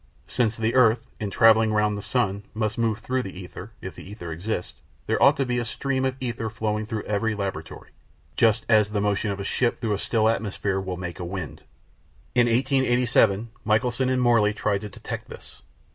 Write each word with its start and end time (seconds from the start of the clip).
Since 0.25 0.57
the 0.57 0.73
earth, 0.73 1.05
in 1.19 1.29
travelling 1.29 1.73
round 1.73 1.95
the 1.95 2.01
sun, 2.01 2.41
must 2.55 2.75
move 2.79 2.97
through 3.01 3.21
the 3.21 3.39
ether 3.39 3.69
if 3.81 3.93
the 3.93 4.03
ether 4.03 4.31
exists, 4.31 4.73
there 5.05 5.21
ought 5.21 5.37
to 5.37 5.45
be 5.45 5.59
a 5.59 5.63
stream 5.63 6.05
of 6.05 6.15
ether 6.19 6.49
flowing 6.49 6.87
through 6.87 7.03
every 7.03 7.35
laboratory; 7.35 7.91
just 8.35 8.65
as 8.67 8.89
the 8.89 8.99
motion 8.99 9.29
of 9.29 9.39
a 9.39 9.43
ship 9.43 9.79
through 9.79 9.93
a 9.93 9.99
still 9.99 10.27
atmosphere 10.27 10.79
will 10.79 10.97
make 10.97 11.19
"a 11.19 11.23
wind." 11.23 11.61
In 12.33 12.47
1887 12.47 13.51
Michelson 13.63 14.09
and 14.09 14.23
Morley 14.23 14.55
tried 14.55 14.81
to 14.81 14.89
detect 14.89 15.29
this. 15.29 15.61